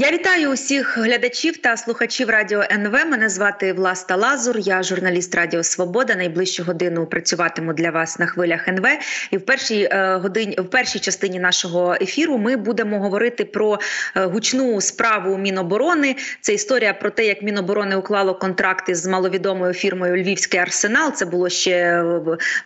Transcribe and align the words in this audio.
Я 0.00 0.10
вітаю 0.10 0.50
усіх 0.50 0.98
глядачів 0.98 1.56
та 1.56 1.76
слухачів 1.76 2.30
радіо 2.30 2.64
НВ. 2.70 2.92
Мене 2.92 3.28
звати 3.28 3.72
Власта 3.72 4.16
Лазур. 4.16 4.58
Я 4.58 4.82
журналіст 4.82 5.34
Радіо 5.34 5.62
Свобода. 5.62 6.14
Найближчу 6.14 6.64
годину 6.64 7.06
працюватиму 7.06 7.72
для 7.72 7.90
вас 7.90 8.18
на 8.18 8.26
хвилях 8.26 8.68
НВ. 8.68 8.86
І 9.30 9.36
в 9.36 9.40
першій 9.40 9.88
е, 9.92 10.16
годині, 10.16 10.56
в 10.58 10.70
першій 10.70 10.98
частині 10.98 11.40
нашого 11.40 11.96
ефіру, 12.00 12.38
ми 12.38 12.56
будемо 12.56 13.00
говорити 13.00 13.44
про 13.44 13.78
е, 14.16 14.24
гучну 14.24 14.80
справу 14.80 15.38
Міноборони. 15.38 16.16
Це 16.40 16.54
історія 16.54 16.94
про 16.94 17.10
те, 17.10 17.26
як 17.26 17.42
Міноборони 17.42 17.96
уклало 17.96 18.34
контракти 18.34 18.94
з 18.94 19.06
маловідомою 19.06 19.72
фірмою 19.72 20.22
Львівський 20.22 20.60
арсенал. 20.60 21.12
Це 21.12 21.26
було 21.26 21.48
ще 21.48 22.04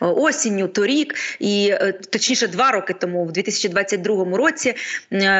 осінню, 0.00 0.68
торік, 0.68 1.14
і 1.38 1.68
е, 1.72 1.92
точніше, 1.92 2.48
два 2.48 2.70
роки 2.70 2.92
тому, 2.92 3.24
в 3.24 3.32
2022 3.32 4.36
році, 4.36 4.74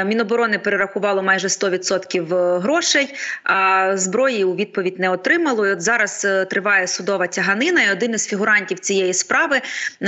Міноборони 0.04 0.58
перерахувало 0.58 1.22
майже 1.22 1.48
100% 1.48 1.81
100% 1.82 2.34
е, 2.34 2.58
грошей, 2.58 3.14
а 3.44 3.90
зброї 3.96 4.44
у 4.44 4.54
відповідь 4.54 4.98
не 4.98 5.10
отримало. 5.10 5.66
І 5.66 5.72
От 5.72 5.82
зараз 5.82 6.24
е, 6.24 6.44
триває 6.44 6.86
судова 6.86 7.26
тяганина. 7.26 7.82
І 7.82 7.92
один 7.92 8.14
із 8.14 8.26
фігурантів 8.26 8.78
цієї 8.78 9.14
справи, 9.14 9.60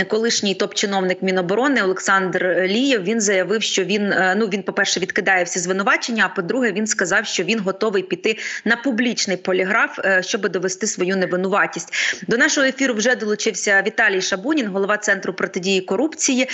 колишній 0.08 0.54
топ-чиновник 0.54 1.22
Міноборони 1.22 1.82
Олександр 1.82 2.64
Лієв. 2.66 3.02
Він 3.02 3.20
заявив, 3.20 3.62
що 3.62 3.84
він 3.84 4.12
е, 4.12 4.34
ну 4.38 4.46
він, 4.46 4.62
по 4.62 4.72
перше, 4.72 5.00
відкидає 5.00 5.44
всі 5.44 5.58
звинувачення. 5.58 6.30
А 6.32 6.36
по-друге, 6.36 6.72
він 6.72 6.86
сказав, 6.86 7.26
що 7.26 7.42
він 7.42 7.60
готовий 7.60 8.02
піти 8.02 8.38
на 8.64 8.76
публічний 8.76 9.36
поліграф, 9.36 9.98
щоб 10.20 10.48
довести 10.48 10.86
свою 10.86 11.16
невинуватість. 11.16 12.22
До 12.28 12.36
нашого 12.36 12.66
ефіру 12.66 12.94
вже 12.94 13.16
долучився 13.16 13.82
Віталій 13.86 14.20
Шабунін, 14.20 14.66
голова 14.66 14.96
центру 14.96 15.32
протидії 15.32 15.80
корупції. 15.80 16.48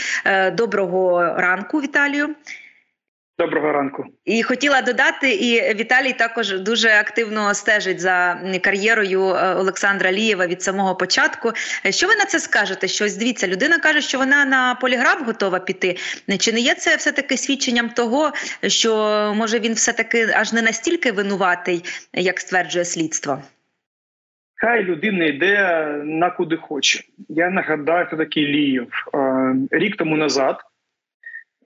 Доброго 0.53 1.25
ранку, 1.37 1.81
Віталію. 1.81 2.35
Доброго 3.41 3.73
ранку, 3.73 4.05
і 4.25 4.43
хотіла 4.43 4.83
додати, 4.83 5.33
і 5.35 5.75
Віталій 5.75 6.13
також 6.13 6.61
дуже 6.61 6.89
активно 6.89 7.55
стежить 7.55 8.01
за 8.01 8.41
кар'єрою 8.61 9.29
е, 9.29 9.55
Олександра 9.55 10.13
Лієва 10.13 10.47
від 10.47 10.63
самого 10.63 10.95
початку. 10.95 11.53
Що 11.91 12.07
ви 12.07 12.17
на 12.17 12.25
це 12.25 12.39
скажете? 12.39 12.89
Щось 12.89 13.17
дивіться, 13.17 13.49
людина 13.49 13.79
каже, 13.79 14.01
що 14.01 14.19
вона 14.19 14.45
на 14.45 14.75
поліграф 14.75 15.23
готова 15.27 15.59
піти. 15.59 15.97
Чи 16.39 16.53
не 16.53 16.61
є 16.61 16.75
це 16.75 16.97
все 16.97 17.13
таки 17.13 17.37
свідченням 17.37 17.89
того, 17.89 18.33
що 18.67 18.95
може 19.37 19.59
він 19.59 19.73
все 19.73 19.93
таки 19.93 20.29
аж 20.35 20.53
не 20.53 20.63
настільки 20.63 21.13
винуватий, 21.13 21.85
як 22.13 22.41
стверджує 22.41 22.85
слідство? 22.85 23.43
Хай 24.55 24.85
людина 24.85 25.25
йде 25.25 25.85
на 26.05 26.31
куди 26.31 26.57
хоче. 26.57 27.01
Я 27.29 27.51
нагадаю, 27.51 28.07
хто 28.07 28.17
такий 28.17 28.47
Лієв 28.47 28.89
е, 29.15 29.55
рік 29.71 29.97
тому 29.97 30.17
назад. 30.17 30.57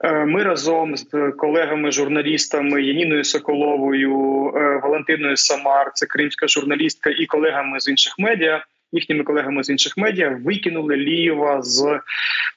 Е, 0.03 0.25
ми 0.25 0.43
разом 0.43 0.97
з 0.97 1.05
колегами-журналістами 1.37 2.83
Яніною 2.83 3.23
Соколовою, 3.23 4.11
е, 4.55 4.79
Валентиною 4.83 5.37
Самар, 5.37 5.91
це 5.93 6.05
кримська 6.05 6.47
журналістка, 6.47 7.09
і 7.09 7.25
колегами 7.25 7.79
з 7.79 7.87
інших 7.87 8.13
медіа, 8.19 8.63
їхніми 8.91 9.23
колегами 9.23 9.63
з 9.63 9.69
інших 9.69 9.97
медіа, 9.97 10.39
викинули 10.43 10.95
Лієва 10.95 11.61
з 11.61 11.99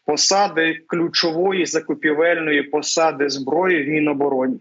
посади 0.07 0.81
ключової 0.87 1.67
закупівельної 1.67 2.63
посади 2.63 3.29
зброї 3.29 3.85
в 3.85 3.89
Мінобороні. 3.89 4.61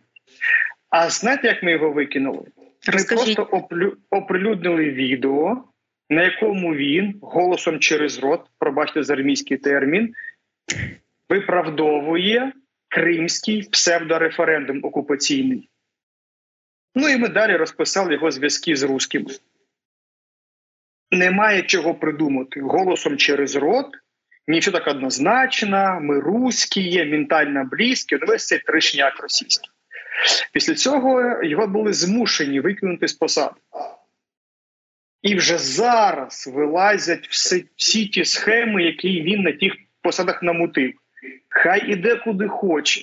А 0.89 1.09
знаєте, 1.09 1.47
як 1.47 1.63
ми 1.63 1.71
його 1.71 1.91
викинули? 1.91 2.45
Ми 2.93 3.03
просто 3.03 3.67
оприлюднили 4.09 4.89
відео, 4.89 5.63
на 6.09 6.23
якому 6.23 6.75
він 6.75 7.15
голосом 7.21 7.79
через 7.79 8.19
рот, 8.19 8.41
пробачте 8.59 9.03
за 9.03 9.13
армійський 9.13 9.57
термін, 9.57 10.13
виправдовує 11.29 12.51
кримський 12.87 13.63
псевдореферендум 13.63 14.79
окупаційний. 14.83 15.69
Ну 16.95 17.09
і 17.09 17.17
ми 17.17 17.29
далі 17.29 17.55
розписали 17.55 18.13
його 18.13 18.31
зв'язки 18.31 18.75
з 18.75 18.83
русскими. 18.83 19.25
Немає 21.11 21.63
чого 21.63 21.95
придумати 21.95 22.61
голосом 22.61 23.17
через 23.17 23.55
рот. 23.55 23.85
Нічого 24.47 24.79
так 24.79 24.87
однозначно, 24.87 25.99
ми 26.01 26.19
русські, 26.19 26.81
є, 26.81 27.05
ментально 27.05 27.65
близькі, 27.65 28.17
ну 28.21 28.27
весь 28.27 28.47
цей 28.47 28.59
тришняк 28.59 29.19
російський. 29.19 29.69
Після 30.53 30.75
цього 30.75 31.43
його 31.43 31.67
були 31.67 31.93
змушені 31.93 32.59
викинути 32.59 33.07
з 33.07 33.13
посади. 33.13 33.55
І 35.21 35.35
вже 35.35 35.57
зараз 35.57 36.49
вилазять 36.53 37.27
всі, 37.27 37.65
всі 37.75 38.07
ті 38.07 38.25
схеми, 38.25 38.83
які 38.83 39.21
він 39.21 39.41
на 39.41 39.51
тих 39.51 39.73
посадах 40.01 40.43
намутив. 40.43 40.93
Хай 41.49 41.91
іде 41.91 42.15
куди 42.15 42.47
хоче. 42.47 43.01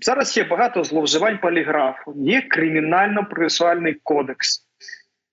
Зараз 0.00 0.36
є 0.36 0.44
багато 0.44 0.84
зловживань 0.84 1.38
поліграфу, 1.38 2.14
є 2.16 2.40
кримінально-процесуальний 2.40 3.94
кодекс. 4.02 4.66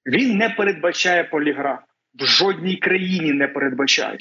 Він 0.06 0.38
не 0.38 0.50
передбачає 0.50 1.24
поліграф. 1.24 1.80
В 2.14 2.26
жодній 2.26 2.78
країні 2.78 3.34
не 3.34 3.48
передбачає. 3.48 4.18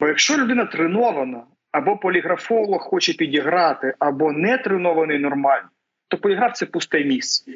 Бо 0.00 0.08
якщо 0.08 0.36
людина 0.36 0.64
тренована, 0.64 1.44
або 1.72 1.96
поліграфолог 1.96 2.80
хоче 2.80 3.12
підіграти, 3.12 3.94
або 3.98 4.32
не 4.32 4.58
тренований 4.58 5.18
нормально, 5.18 5.68
то 6.08 6.18
поліграф 6.18 6.56
це 6.56 6.66
пусте 6.66 7.04
місце. 7.04 7.52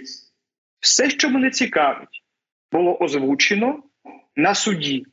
Все, 0.81 1.11
що 1.11 1.31
мене 1.31 1.51
цікавить, 1.51 2.23
було 2.73 2.99
озвучено 2.99 3.83
на 4.37 4.55
суді 4.55 5.07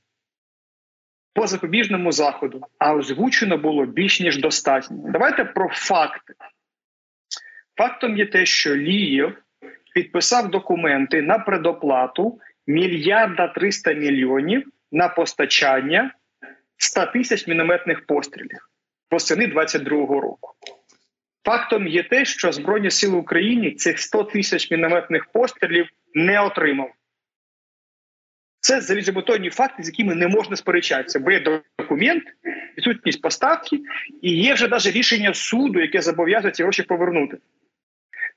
по 1.34 1.48
запобіжному 1.48 2.12
заходу, 2.12 2.62
а 2.78 2.94
озвучено 2.94 3.58
було 3.58 3.86
більш 3.86 4.20
ніж 4.20 4.38
достатньо. 4.38 4.98
Давайте 5.12 5.46
про 5.46 5.70
факти. 5.70 6.34
Фактом 7.78 8.18
є 8.18 8.26
те, 8.26 8.46
що 8.46 8.76
Лієв 8.76 9.38
підписав 9.94 10.52
документи 10.52 11.22
на 11.22 11.40
предоплату 11.40 12.40
мільярда 12.68 13.48
300 13.48 13.94
мільйонів 13.94 14.68
на 14.92 15.08
постачання 15.08 16.12
100 16.78 17.06
тисяч 17.06 17.48
мінометних 17.48 18.06
пострілів 18.06 18.70
восени 19.12 19.48
22-го 19.48 20.22
року. 20.22 20.54
Фактом 21.46 21.88
є 21.88 22.04
те, 22.04 22.26
що 22.26 22.52
Збройні 22.52 22.92
Сили 22.92 23.18
України 23.18 23.72
цих 23.72 24.00
100 24.00 24.24
тисяч 24.24 24.72
мінометних 24.72 25.26
пострілів 25.26 25.90
не 26.14 26.42
отримав. 26.42 26.92
Це 28.60 28.82
залізобетонні 28.82 29.50
факти, 29.50 29.84
з 29.84 29.88
якими 29.88 30.16
не 30.16 30.28
можна 30.28 30.56
сперечатися, 30.56 31.20
бо 31.20 31.32
є 31.32 31.62
документ, 31.80 32.24
відсутність 32.78 33.22
поставки, 33.22 33.80
і 34.22 34.36
є 34.36 34.54
вже 34.54 34.68
навіть 34.68 34.88
рішення 34.88 35.34
суду, 35.34 35.80
яке 35.80 36.02
зобов'язує 36.02 36.52
ці 36.52 36.64
гроші 36.64 36.84
повернути. 36.84 37.38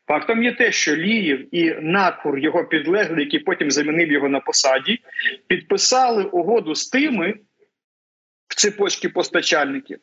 Фактом 0.06 0.42
є 0.42 0.52
те, 0.52 0.72
що 0.72 0.96
Ліїв 0.96 1.54
і 1.54 1.74
Накур, 1.80 2.38
його 2.38 2.64
підлеглий, 2.64 3.24
який 3.24 3.40
потім 3.40 3.70
замінив 3.70 4.12
його 4.12 4.28
на 4.28 4.40
посаді, 4.40 5.00
підписали 5.46 6.24
угоду 6.24 6.74
з 6.74 6.88
тими 6.88 7.34
в 8.48 8.54
цепочці 8.54 9.08
постачальників, 9.08 9.98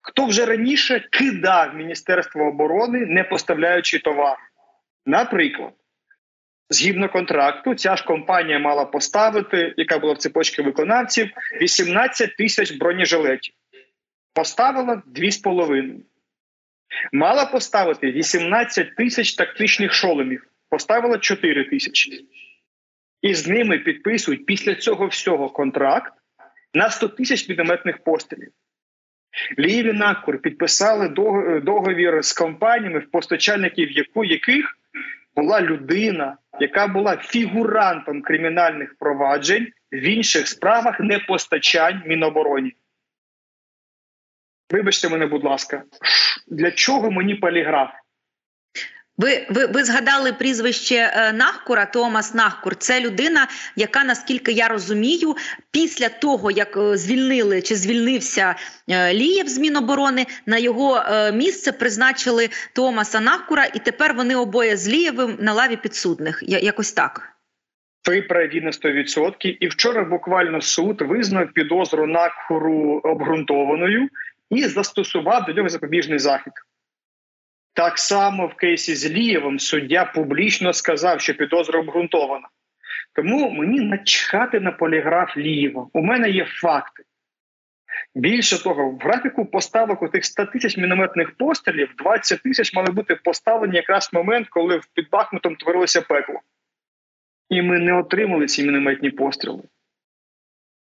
хто 0.00 0.26
вже 0.26 0.46
раніше 0.46 1.08
кидав 1.10 1.74
Міністерство 1.74 2.44
оборони, 2.44 3.06
не 3.06 3.24
поставляючи 3.24 3.98
товар. 3.98 4.36
Наприклад, 5.06 5.72
Згідно 6.70 7.08
контракту, 7.08 7.74
ця 7.74 7.96
ж 7.96 8.04
компанія 8.04 8.58
мала 8.58 8.84
поставити, 8.84 9.74
яка 9.76 9.98
була 9.98 10.12
в 10.12 10.18
цепочці 10.18 10.62
виконавців, 10.62 11.30
18 11.60 12.36
тисяч 12.36 12.72
бронежилетів. 12.72 13.54
Поставила 14.34 15.02
2,5. 15.16 16.00
Мала 17.12 17.46
поставити 17.46 18.12
18 18.12 18.96
тисяч 18.96 19.34
тактичних 19.34 19.92
шоломів. 19.92 20.46
Поставила 20.70 21.18
4 21.18 21.64
тисячі. 21.64 22.28
І 23.22 23.34
з 23.34 23.46
ними 23.46 23.78
підписують 23.78 24.46
після 24.46 24.74
цього 24.74 25.06
всього 25.06 25.50
контракт 25.50 26.12
на 26.74 26.90
100 26.90 27.08
тисяч 27.08 27.48
мінометних 27.48 27.98
пострілів. 27.98 28.52
Ліві 29.58 29.92
Накур 29.92 30.38
підписали 30.38 31.08
договір 31.62 32.24
з 32.24 32.32
компаніями, 32.32 32.98
в 32.98 33.10
постачальників 33.10 33.90
яких 34.24 34.78
була 35.36 35.60
людина, 35.60 36.36
яка 36.60 36.86
була 36.86 37.16
фігурантом 37.16 38.22
кримінальних 38.22 38.96
проваджень 38.98 39.68
в 39.92 40.02
інших 40.02 40.48
справах 40.48 41.00
непостачань 41.00 42.02
Мінобороні. 42.06 42.76
Вибачте 44.70 45.08
мене, 45.08 45.26
будь 45.26 45.44
ласка, 45.44 45.82
для 46.46 46.70
чого 46.70 47.10
мені 47.10 47.34
поліграф? 47.34 47.90
Ви 49.18 49.46
ви, 49.50 49.66
ви 49.66 49.84
згадали 49.84 50.32
прізвище 50.32 50.94
е, 50.94 51.32
Нахкура, 51.32 51.86
Томас 51.86 52.34
Нахкур. 52.34 52.76
Це 52.76 53.00
людина, 53.00 53.48
яка 53.76 54.04
наскільки 54.04 54.52
я 54.52 54.68
розумію, 54.68 55.36
після 55.70 56.08
того 56.08 56.50
як 56.50 56.76
е, 56.76 56.96
звільнили 56.96 57.62
чи 57.62 57.76
звільнився 57.76 58.54
е, 58.88 59.14
Лієв 59.14 59.48
з 59.48 59.58
Міноборони, 59.58 60.26
на 60.46 60.58
його 60.58 61.02
місце 61.32 61.72
призначили 61.72 62.48
Томаса 62.74 63.20
Нахкура, 63.20 63.64
і 63.64 63.78
тепер 63.78 64.14
вони 64.14 64.36
обоє 64.36 64.76
з 64.76 64.88
Лієвим 64.88 65.36
на 65.40 65.52
лаві 65.52 65.76
підсудних. 65.76 66.42
Якось 66.46 66.92
так. 66.92 67.28
Ви 68.08 68.22
праві 68.22 68.60
на 68.60 68.70
100%. 68.70 69.56
І 69.60 69.68
вчора 69.68 70.04
буквально 70.04 70.60
суд 70.60 71.02
визнав 71.02 71.52
підозру 71.54 72.06
Накхуру 72.06 73.00
обґрунтованою 73.04 74.08
і 74.50 74.64
застосував 74.64 75.44
до 75.46 75.52
нього 75.52 75.68
запобіжний 75.68 76.18
захід. 76.18 76.52
Так 77.74 77.98
само 77.98 78.46
в 78.46 78.54
кейсі 78.54 78.94
з 78.94 79.10
Лієвим 79.10 79.58
суддя 79.58 80.04
публічно 80.04 80.72
сказав, 80.72 81.20
що 81.20 81.34
підозра 81.34 81.80
обґрунтована. 81.80 82.48
Тому 83.14 83.50
мені 83.50 83.80
начхати 83.80 84.60
на 84.60 84.72
поліграф 84.72 85.36
Лієва. 85.36 85.88
У 85.92 86.02
мене 86.02 86.30
є 86.30 86.44
факти. 86.44 87.02
Більше 88.14 88.62
того, 88.62 88.90
в 88.90 88.98
графіку 88.98 89.46
поставок 89.46 90.02
у 90.02 90.08
тих 90.08 90.24
100 90.24 90.46
тисяч 90.46 90.76
мінометних 90.76 91.36
пострілів 91.36 91.94
20 91.98 92.42
тисяч 92.42 92.74
мали 92.74 92.90
бути 92.90 93.14
поставлені 93.14 93.76
якраз 93.76 94.10
в 94.12 94.16
момент, 94.16 94.48
коли 94.48 94.80
під 94.94 95.10
Бахмутом 95.10 95.56
творилося 95.56 96.00
пекло. 96.00 96.40
І 97.48 97.62
ми 97.62 97.78
не 97.78 97.92
отримали 97.92 98.46
ці 98.46 98.64
мінометні 98.64 99.10
постріли. 99.10 99.62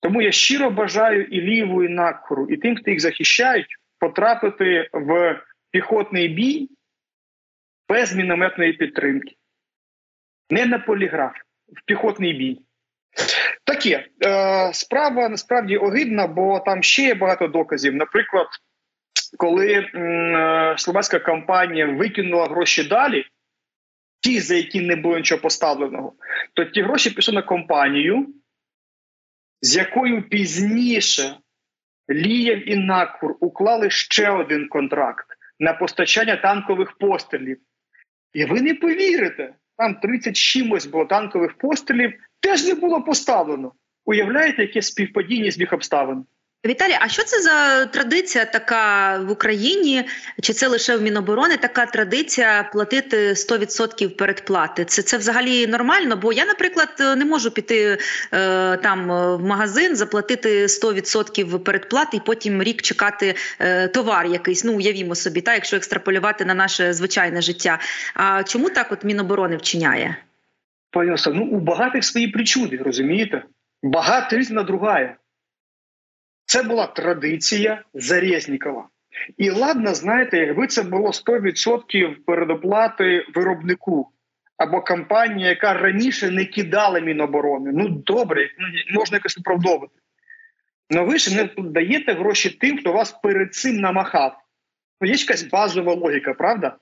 Тому 0.00 0.22
я 0.22 0.32
щиро 0.32 0.70
бажаю 0.70 1.24
і 1.24 1.40
Ліву, 1.40 1.84
і 1.84 1.88
Накхору, 1.88 2.46
і 2.48 2.56
тим, 2.56 2.76
хто 2.76 2.90
їх 2.90 3.00
захищають, 3.00 3.76
потрапити 3.98 4.88
в 4.92 5.40
піхотний 5.72 6.28
бій 6.28 6.68
без 7.88 8.14
мінометної 8.14 8.72
підтримки. 8.72 9.36
Не 10.50 10.66
на 10.66 10.78
поліграф, 10.78 11.32
в 11.68 11.86
піхотний 11.86 12.32
бій. 12.32 12.60
Таке 13.64 14.06
е, 14.24 14.70
справа 14.74 15.28
насправді 15.28 15.76
огидна, 15.76 16.26
бо 16.26 16.60
там 16.60 16.82
ще 16.82 17.02
є 17.02 17.14
багато 17.14 17.48
доказів. 17.48 17.94
Наприклад, 17.94 18.46
коли 19.38 19.72
е, 19.72 20.74
словацька 20.78 21.18
компанія 21.18 21.86
викинула 21.86 22.46
гроші 22.46 22.84
далі, 22.84 23.24
ті, 24.20 24.40
за 24.40 24.54
які 24.54 24.80
не 24.80 24.96
було 24.96 25.16
нічого 25.16 25.40
поставленого, 25.40 26.12
то 26.54 26.64
ті 26.64 26.82
гроші 26.82 27.10
пішли 27.10 27.34
на 27.34 27.42
компанію, 27.42 28.34
з 29.60 29.76
якою 29.76 30.28
пізніше 30.28 31.36
Лієв 32.10 32.68
і 32.68 32.76
Накур 32.76 33.36
уклали 33.40 33.90
ще 33.90 34.30
один 34.30 34.68
контракт 34.68 35.26
на 35.62 35.72
постачання 35.72 36.36
танкових 36.36 36.92
пострілів. 36.92 37.58
І 38.32 38.44
ви 38.44 38.60
не 38.62 38.74
повірите, 38.74 39.54
там 39.76 39.94
30 39.94 40.36
чимось 40.36 40.86
було 40.86 41.04
танкових 41.04 41.58
пострілів, 41.58 42.12
теж 42.40 42.66
не 42.66 42.74
було 42.74 43.02
поставлено. 43.02 43.72
Уявляєте, 44.04 44.62
яке 44.62 44.82
співпадіння 44.82 45.50
з 45.50 45.60
їх 45.60 45.72
обставин? 45.72 46.24
Віталій, 46.66 46.96
а 47.00 47.08
що 47.08 47.24
це 47.24 47.42
за 47.42 47.86
традиція 47.86 48.44
така 48.44 49.16
в 49.18 49.30
Україні? 49.30 50.04
Чи 50.42 50.52
це 50.52 50.68
лише 50.68 50.96
в 50.96 51.02
Міноборони 51.02 51.56
така 51.56 51.86
традиція 51.86 52.70
платити 52.72 53.16
100% 53.32 54.08
передплати? 54.08 54.84
Це 54.84 55.02
це 55.02 55.16
взагалі 55.16 55.66
нормально? 55.66 56.16
Бо 56.16 56.32
я, 56.32 56.44
наприклад, 56.44 56.88
не 57.16 57.24
можу 57.24 57.50
піти 57.50 57.98
е, 58.32 58.76
там 58.76 59.08
в 59.36 59.44
магазин, 59.44 59.96
заплатити 59.96 60.66
100% 60.66 61.58
передплати 61.58 62.16
і 62.16 62.20
потім 62.26 62.62
рік 62.62 62.82
чекати 62.82 63.34
е, 63.58 63.88
товар 63.88 64.26
якийсь. 64.26 64.64
Ну 64.64 64.76
уявімо 64.76 65.14
собі, 65.14 65.40
та 65.40 65.54
якщо 65.54 65.76
екстраполювати 65.76 66.44
на 66.44 66.54
наше 66.54 66.92
звичайне 66.92 67.40
життя. 67.40 67.78
А 68.14 68.42
чому 68.42 68.70
так 68.70 68.92
от 68.92 69.04
Міноборони 69.04 69.56
вчиняє? 69.56 70.16
Пані 70.90 71.10
Оса, 71.10 71.30
ну 71.30 71.44
у 71.44 71.60
багатих 71.60 72.04
свої 72.04 72.28
причуди, 72.28 72.76
розумієте? 72.76 73.42
Багато 73.82 74.36
різна 74.36 74.62
другая. 74.62 75.16
Це 76.44 76.62
була 76.62 76.86
традиція 76.86 77.82
Зарєзнікова. 77.94 78.88
І 79.38 79.50
ладно, 79.50 79.94
знаєте, 79.94 80.38
якби 80.38 80.66
це 80.66 80.82
було 80.82 81.08
100% 81.08 82.16
передоплати 82.26 83.26
виробнику 83.34 84.12
або 84.56 84.80
компанія, 84.80 85.48
яка 85.48 85.74
раніше 85.74 86.30
не 86.30 86.44
кидала 86.44 87.00
Міноборони. 87.00 87.70
Ну 87.74 87.88
добре, 87.88 88.50
ну, 88.58 88.98
можна 88.98 89.16
якось 89.16 89.36
виправдовувати. 89.36 89.94
Але 90.90 91.00
ви 91.00 91.18
ж 91.18 91.36
не 91.36 91.50
даєте 91.58 92.12
гроші 92.12 92.50
тим, 92.50 92.78
хто 92.78 92.92
вас 92.92 93.12
перед 93.12 93.54
цим 93.54 93.76
намахав. 93.76 94.38
Ну, 95.00 95.08
Є 95.08 95.14
якась 95.14 95.42
базова 95.42 95.94
логіка, 95.94 96.34
правда? 96.34 96.76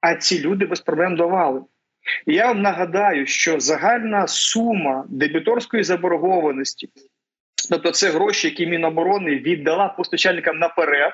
А 0.00 0.14
ці 0.14 0.40
люди 0.40 0.66
без 0.66 0.80
проблем 0.80 1.16
давали. 1.16 1.62
І 2.26 2.34
я 2.34 2.46
вам 2.46 2.62
нагадаю, 2.62 3.26
що 3.26 3.60
загальна 3.60 4.26
сума 4.26 5.04
дебіторської 5.08 5.82
заборгованості. 5.82 6.88
Тобто 7.70 7.90
це 7.90 8.10
гроші, 8.10 8.48
які 8.48 8.66
Міноборони 8.66 9.30
віддала 9.30 9.88
постачальникам 9.88 10.58
наперед, 10.58 11.12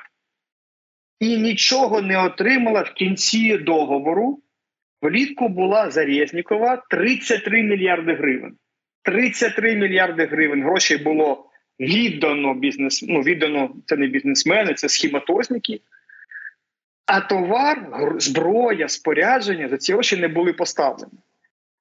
і 1.20 1.36
нічого 1.36 2.02
не 2.02 2.24
отримала 2.24 2.82
в 2.82 2.92
кінці 2.92 3.58
договору. 3.58 4.42
Влітку 5.02 5.48
була 5.48 5.90
Зарєзнікова 5.90 6.82
33 6.90 7.62
мільярди 7.62 8.14
гривень. 8.14 8.56
33 9.02 9.76
мільярди 9.76 10.26
гривень 10.26 10.62
грошей 10.62 10.96
було 10.98 11.50
віддано 11.80 12.54
бізнес, 12.54 13.04
ну 13.08 13.20
віддано 13.20 13.74
це 13.86 13.96
не 13.96 14.06
бізнесмени, 14.06 14.74
це 14.74 14.88
схематозники. 14.88 15.80
А 17.06 17.20
товар, 17.20 17.86
зброя, 18.18 18.88
спорядження 18.88 19.68
за 19.68 19.76
ці 19.76 19.92
гроші 19.92 20.16
не 20.16 20.28
були 20.28 20.52
поставлені. 20.52 21.12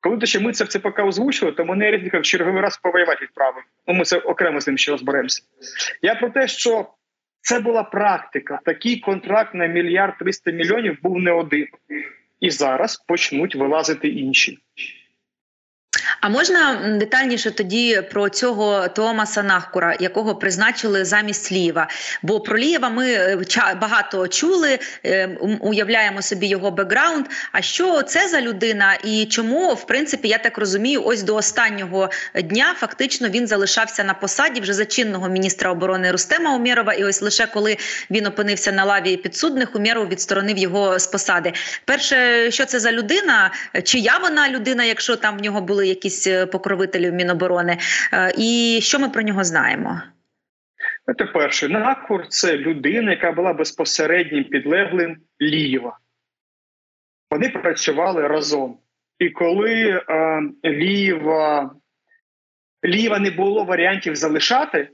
Коли 0.01 0.17
то 0.17 0.25
ще 0.25 0.39
ми 0.39 0.53
це 0.53 0.63
в 0.63 0.67
ЦПК 0.67 0.99
озвучили, 0.99 1.51
то 1.51 1.65
мене 1.65 1.91
Резніков 1.91 2.21
черговий 2.21 2.61
раз 2.61 2.77
повоювати 2.77 3.21
відправив. 3.21 3.63
Ну, 3.87 3.93
ми 3.93 4.05
це 4.05 4.17
окремо 4.17 4.61
з 4.61 4.67
ним 4.67 4.77
ще 4.77 4.91
розберемося. 4.91 5.43
Я 6.01 6.15
про 6.15 6.29
те, 6.29 6.47
що 6.47 6.89
це 7.41 7.59
була 7.59 7.83
практика. 7.83 8.59
Такий 8.65 8.99
контракт 8.99 9.53
на 9.53 9.65
мільярд 9.65 10.17
триста 10.17 10.51
мільйонів 10.51 10.97
був 11.03 11.19
не 11.19 11.31
один. 11.31 11.67
І 12.39 12.49
зараз 12.51 12.97
почнуть 12.97 13.55
вилазити 13.55 14.07
інші. 14.07 14.57
А 16.21 16.29
можна 16.29 16.75
детальніше 16.99 17.51
тоді 17.51 18.01
про 18.11 18.29
цього 18.29 18.87
Томаса 18.87 19.43
Нахкура, 19.43 19.95
якого 19.99 20.35
призначили 20.35 21.05
замість 21.05 21.51
Лієва? 21.51 21.87
Бо 22.21 22.39
про 22.39 22.57
Лієва 22.57 22.89
ми 22.89 23.11
е, 23.11 23.37
багато 23.81 24.27
чули, 24.27 24.79
е, 25.05 25.27
уявляємо 25.59 26.21
собі 26.21 26.47
його 26.47 26.71
бекграунд. 26.71 27.25
А 27.51 27.61
що 27.61 28.01
це 28.01 28.27
за 28.27 28.41
людина, 28.41 28.97
і 29.03 29.25
чому, 29.25 29.73
в 29.73 29.87
принципі, 29.87 30.27
я 30.27 30.37
так 30.37 30.57
розумію, 30.57 31.03
ось 31.05 31.23
до 31.23 31.35
останнього 31.35 32.09
дня 32.43 32.75
фактично 32.77 33.29
він 33.29 33.47
залишався 33.47 34.03
на 34.03 34.13
посаді 34.13 34.61
вже 34.61 34.73
зачинного 34.73 35.29
міністра 35.29 35.71
оборони 35.71 36.11
Рустема 36.11 36.55
Умєрова. 36.55 36.93
І 36.93 37.03
ось 37.03 37.21
лише 37.21 37.45
коли 37.45 37.77
він 38.11 38.25
опинився 38.25 38.71
на 38.71 38.85
лаві 38.85 39.17
підсудних, 39.17 39.75
Умєров 39.75 40.07
відсторонив 40.07 40.57
його 40.57 40.99
з 40.99 41.07
посади. 41.07 41.53
Перше, 41.85 42.51
що 42.51 42.65
це 42.65 42.79
за 42.79 42.91
людина, 42.91 43.51
чия 43.83 44.17
вона 44.21 44.49
людина, 44.49 44.83
якщо 44.83 45.15
там 45.15 45.37
в 45.37 45.41
нього 45.41 45.61
були 45.61 45.87
якісь 45.87 46.08
якісь 46.09 46.27
е, 46.27 46.45
покровителів 46.45 47.13
Міноборони. 47.13 47.77
Е, 48.13 48.31
і 48.37 48.79
що 48.81 48.99
ми 48.99 49.09
про 49.09 49.21
нього 49.21 49.43
знаємо? 49.43 50.01
Це 51.17 51.25
перше, 51.25 51.69
Накур 51.69 52.27
це 52.27 52.57
людина, 52.57 53.11
яка 53.11 53.31
була 53.31 53.53
безпосереднім 53.53 54.43
підлеглим 54.43 55.17
Лієва. 55.41 55.97
Вони 57.31 57.49
працювали 57.49 58.27
разом. 58.27 58.77
І 59.19 59.29
коли 59.29 60.01
е, 60.09 60.41
Лієва, 60.65 61.75
Лієва 62.85 63.19
не 63.19 63.31
було 63.31 63.63
варіантів 63.63 64.15
залишати, 64.15 64.89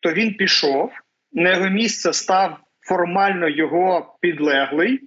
то 0.00 0.12
він 0.12 0.34
пішов, 0.34 0.92
на 1.32 1.50
його 1.50 1.68
місце 1.68 2.12
став 2.12 2.58
формально 2.80 3.48
його 3.48 4.18
підлеглий, 4.20 5.00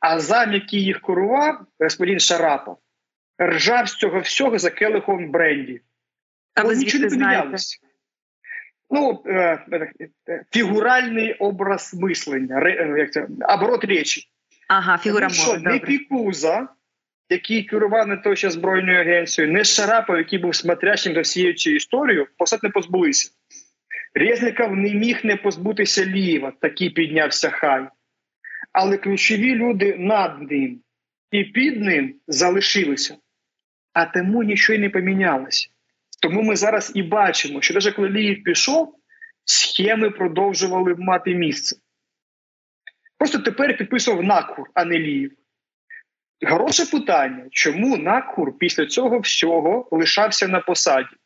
а 0.00 0.20
зам, 0.20 0.52
який 0.52 0.84
їх 0.84 1.00
курував, 1.00 1.60
господин 1.80 2.20
Шарапов, 2.20 2.76
ржав 3.46 3.88
з 3.88 3.94
цього 3.94 4.20
всього 4.20 4.58
за 4.58 4.70
келихом 4.70 5.30
бренді. 5.30 5.80
А 6.54 6.62
ви 6.64 6.76
нічого 6.76 7.04
не 7.04 7.10
помінялося. 7.10 7.78
Ну, 8.90 9.22
е, 9.26 9.66
е, 10.28 10.44
фігуральний 10.50 11.32
образ 11.32 11.94
мислення, 11.94 12.68
як 12.98 13.12
це, 13.12 13.26
оборот 13.48 13.84
речі. 13.84 14.28
Ага, 14.68 14.98
фігура 14.98 15.28
Тому 15.28 15.40
що 15.40 15.58
не 15.58 15.78
Пікуза, 15.78 16.68
який 17.28 17.62
керував 17.62 18.08
не 18.08 18.16
то 18.16 18.36
ще 18.36 18.50
збройною 18.50 19.00
агенцією, 19.00 19.52
не 19.52 19.64
Шарапов, 19.64 20.16
який 20.16 20.38
був 20.38 20.54
смотрящим 20.54 21.14
за 21.14 21.20
всією 21.20 21.54
цією 21.54 21.76
історією, 21.76 22.26
посад 22.38 22.62
не 22.62 22.70
позбулися. 22.70 23.30
Резніков 24.14 24.76
не 24.76 24.94
міг 24.94 25.20
не 25.24 25.36
позбутися 25.36 26.06
Лієва, 26.06 26.52
такий 26.60 26.90
піднявся 26.90 27.50
хай. 27.50 27.88
Але 28.72 28.96
ключові 28.96 29.54
люди 29.54 29.96
над 29.98 30.50
ним 30.50 30.80
і 31.30 31.44
під 31.44 31.80
ним 31.80 32.14
залишилися 32.26 33.16
а 33.92 34.04
тому 34.04 34.42
нічого 34.42 34.76
й 34.76 34.80
не 34.80 34.90
помінялося. 34.90 35.68
Тому 36.22 36.42
ми 36.42 36.56
зараз 36.56 36.92
і 36.94 37.02
бачимо, 37.02 37.62
що 37.62 37.74
навіть 37.74 37.94
коли 37.94 38.08
Ліїв 38.08 38.44
пішов, 38.44 38.94
схеми 39.44 40.10
продовжували 40.10 40.94
мати 40.98 41.34
місце. 41.34 41.76
Просто 43.18 43.38
тепер 43.38 43.76
підписував 43.76 44.24
Накур, 44.24 44.66
а 44.74 44.84
не 44.84 44.98
Ліїв. 44.98 45.32
Хороше 46.48 46.86
питання, 46.86 47.46
чому 47.50 47.96
Накур 47.96 48.58
після 48.58 48.86
цього 48.86 49.18
всього 49.18 49.88
лишався 49.90 50.48
на 50.48 50.60
посаді? 50.60 51.16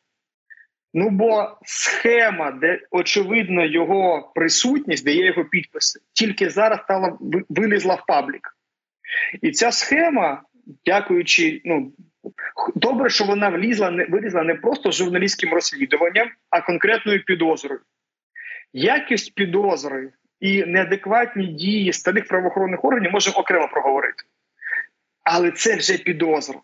Ну, 0.95 1.11
бо 1.11 1.59
схема, 1.63 2.51
де 2.51 2.81
очевидно 2.91 3.65
його 3.65 4.33
присутність, 4.35 5.05
де 5.05 5.13
є 5.13 5.27
його 5.27 5.45
підписи, 5.45 6.01
тільки 6.13 6.51
зараз 6.51 6.81
стала 6.85 7.19
вилізла 7.49 7.95
в 7.95 8.07
паблік. 8.07 8.57
І 9.43 9.51
ця 9.51 9.73
схема, 9.73 10.43
дякуючи 10.87 11.61
ну, 11.65 11.93
Добре, 12.75 13.11
що 13.11 13.25
вона 13.25 13.49
влізла 13.49 13.91
не 13.91 14.05
вилізла 14.05 14.43
не 14.43 14.55
просто 14.55 14.91
журналістським 14.91 15.55
розслідуванням, 15.55 16.29
а 16.51 16.61
конкретною 16.61 17.25
підозрою. 17.25 17.81
Якість 18.73 19.35
підозри 19.35 20.11
і 20.41 20.65
неадекватні 20.65 21.47
дії 21.47 21.93
старих 21.93 22.29
правоохоронних 22.29 22.85
органів 22.85 23.13
можемо 23.13 23.37
окремо 23.37 23.69
проговорити. 23.69 24.25
Але 25.25 25.51
це 25.51 25.77
вже 25.77 25.99
підозра. 25.99 26.61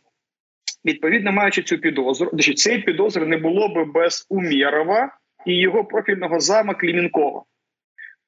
Відповідно, 0.85 1.33
маючи 1.33 1.63
цю 1.63 1.79
підозру, 1.79 2.31
цієї 2.39 2.83
підозри 2.83 3.27
не 3.27 3.37
було 3.37 3.69
би 3.69 3.85
без 3.85 4.27
Умєрова 4.29 5.19
і 5.47 5.57
його 5.57 5.85
профільного 5.85 6.41
зама 6.41 6.75
Клімінкова. 6.75 7.43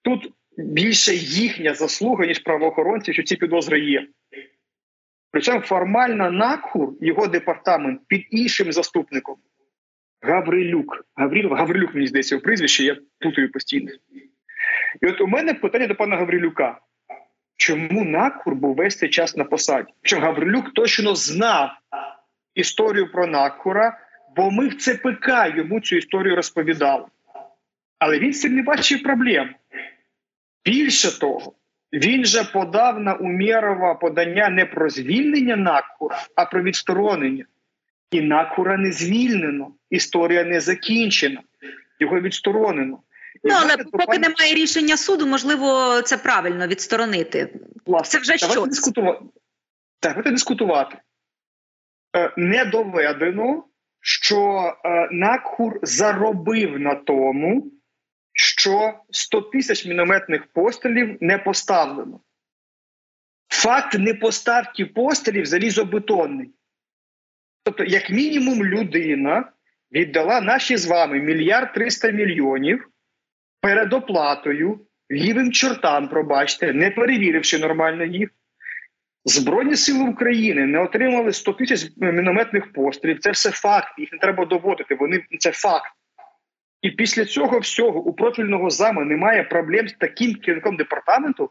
Тут 0.02 0.32
більше 0.56 1.14
їхня 1.14 1.74
заслуга, 1.74 2.26
ніж 2.26 2.38
правоохоронців, 2.38 3.14
що 3.14 3.22
ці 3.22 3.36
підозри 3.36 3.80
є. 3.80 4.06
Причому 5.34 5.60
формально 5.60 6.30
НАКХУР, 6.30 6.92
його 7.00 7.26
департамент 7.26 8.00
під 8.06 8.26
іншим 8.30 8.72
заступником 8.72 9.36
Гаврилюк. 10.22 11.06
Гаврилов, 11.16 11.52
Гаврилюк, 11.52 11.94
мені 11.94 12.06
здається, 12.06 12.36
у 12.36 12.40
прізвище, 12.40 12.84
я 12.84 12.96
путаю 13.20 13.52
постійно. 13.52 13.90
І 15.02 15.06
от 15.06 15.20
у 15.20 15.26
мене 15.26 15.54
питання 15.54 15.86
до 15.86 15.94
пана 15.94 16.16
Гаврилюка. 16.16 16.78
Чому 17.56 18.04
Накур 18.04 18.54
був 18.54 18.74
весь 18.74 18.98
цей 18.98 19.08
час 19.08 19.36
на 19.36 19.44
посаді? 19.44 19.92
Що 20.02 20.20
Гаврилюк 20.20 20.74
точно 20.74 21.14
знав 21.14 21.70
історію 22.54 23.12
про 23.12 23.26
Накура, 23.26 23.98
бо 24.36 24.50
ми 24.50 24.68
в 24.68 24.76
ЦПК 24.76 25.28
йому 25.56 25.80
цю 25.80 25.96
історію 25.96 26.36
розповідали. 26.36 27.04
Але 27.98 28.18
він 28.18 28.32
цим 28.32 28.54
не 28.54 28.62
бачив 28.62 29.02
проблем. 29.02 29.54
Більше 30.64 31.20
того, 31.20 31.52
він 31.94 32.24
же 32.24 32.44
подав 32.44 33.00
на 33.00 33.14
Умєрова 33.14 33.94
подання 33.94 34.48
не 34.48 34.66
про 34.66 34.90
звільнення 34.90 35.56
Накура, 35.56 36.26
а 36.36 36.44
про 36.44 36.62
відсторонення. 36.62 37.44
І 38.10 38.20
Накура 38.20 38.76
не 38.76 38.92
звільнено. 38.92 39.72
Історія 39.90 40.44
не 40.44 40.60
закінчена, 40.60 41.40
його 42.00 42.20
відсторонено. 42.20 42.98
Ну, 43.44 43.54
але 43.62 43.76
поки 43.76 44.06
пані... 44.06 44.18
немає 44.18 44.54
рішення 44.54 44.96
суду, 44.96 45.26
можливо, 45.26 46.02
це 46.02 46.16
правильно 46.16 46.66
відсторонити. 46.66 47.48
Власне, 47.86 48.20
це 48.20 48.34
вже 48.34 48.38
що? 48.38 48.66
Дискутувати. 48.66 49.20
Так, 50.00 50.12
давайте 50.12 50.30
дискутувати. 50.30 50.96
Е, 52.16 52.32
не 52.36 52.64
доведено, 52.64 53.64
що 54.00 54.72
е, 54.84 55.08
Накхур 55.12 55.78
заробив 55.82 56.80
на 56.80 56.94
тому, 56.94 57.70
що 58.64 58.94
100 59.10 59.40
тисяч 59.40 59.86
мінометних 59.86 60.46
пострілів 60.46 61.18
не 61.20 61.38
поставлено. 61.38 62.20
Факт 63.48 63.94
непоставки 63.98 64.86
пострілів 64.86 65.46
залізобетонний. 65.46 66.50
Тобто, 67.62 67.84
як 67.84 68.10
мінімум, 68.10 68.64
людина 68.64 69.52
віддала 69.92 70.40
наші 70.40 70.76
з 70.76 70.86
вами 70.86 71.20
мільярд 71.20 71.72
триста 71.74 72.10
мільйонів 72.10 72.88
передоплатою, 73.60 74.80
лівим 75.10 75.52
чортам, 75.52 76.08
пробачте, 76.08 76.72
не 76.72 76.90
перевіривши 76.90 77.58
нормально 77.58 78.04
їх. 78.04 78.30
Збройні 79.24 79.76
сили 79.76 80.10
України 80.10 80.66
не 80.66 80.78
отримали 80.78 81.32
100 81.32 81.52
тисяч 81.52 81.90
мінометних 81.96 82.72
пострілів. 82.72 83.18
Це 83.20 83.30
все 83.30 83.50
факт, 83.50 83.98
їх 83.98 84.12
не 84.12 84.18
треба 84.18 84.44
доводити. 84.44 84.94
Вони 84.94 85.24
це 85.38 85.52
факт. 85.52 85.92
І 86.84 86.90
після 86.90 87.24
цього 87.24 87.58
всього 87.58 88.00
у 88.00 88.12
профільного 88.12 88.70
зама 88.70 89.04
немає 89.04 89.42
проблем 89.44 89.88
з 89.88 89.92
таким 89.92 90.34
керівником 90.34 90.76
департаменту, 90.76 91.50